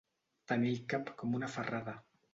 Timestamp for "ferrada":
1.57-1.99